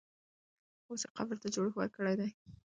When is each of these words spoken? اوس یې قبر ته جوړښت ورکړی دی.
اوس 0.87 1.01
یې 1.05 1.09
قبر 1.17 1.35
ته 1.41 1.47
جوړښت 1.53 1.75
ورکړی 1.77 2.15
دی. 2.19 2.29